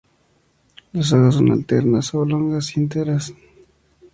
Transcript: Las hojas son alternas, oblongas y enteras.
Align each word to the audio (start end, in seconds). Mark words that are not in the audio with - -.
Las 0.93 1.13
hojas 1.13 1.35
son 1.35 1.51
alternas, 1.51 2.11
oblongas 2.15 2.75
y 2.75 2.79
enteras. 2.79 3.35